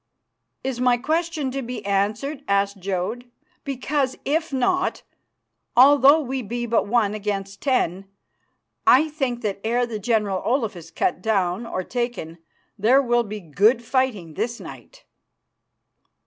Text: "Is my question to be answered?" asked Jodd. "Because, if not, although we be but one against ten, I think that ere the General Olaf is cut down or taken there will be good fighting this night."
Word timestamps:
"Is 0.63 0.81
my 0.81 0.97
question 0.97 1.51
to 1.51 1.61
be 1.61 1.85
answered?" 1.85 2.43
asked 2.47 2.79
Jodd. 2.79 3.25
"Because, 3.63 4.15
if 4.25 4.51
not, 4.51 5.03
although 5.77 6.19
we 6.19 6.41
be 6.41 6.65
but 6.65 6.87
one 6.87 7.13
against 7.13 7.61
ten, 7.61 8.05
I 8.87 9.09
think 9.09 9.41
that 9.41 9.61
ere 9.63 9.85
the 9.85 9.99
General 9.99 10.41
Olaf 10.43 10.75
is 10.75 10.89
cut 10.89 11.21
down 11.21 11.67
or 11.67 11.83
taken 11.83 12.39
there 12.79 12.99
will 12.99 13.21
be 13.23 13.39
good 13.41 13.83
fighting 13.83 14.33
this 14.33 14.59
night." 14.59 15.05